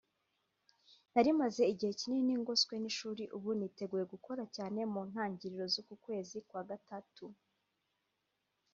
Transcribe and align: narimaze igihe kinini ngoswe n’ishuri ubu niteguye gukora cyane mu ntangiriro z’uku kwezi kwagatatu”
narimaze 1.13 1.63
igihe 1.73 1.93
kinini 1.99 2.33
ngoswe 2.41 2.75
n’ishuri 2.79 3.23
ubu 3.35 3.49
niteguye 3.59 4.03
gukora 4.13 4.43
cyane 4.55 4.79
mu 4.93 5.01
ntangiriro 5.09 5.65
z’uku 5.73 5.93
kwezi 6.03 6.37
kwagatatu” 6.49 7.25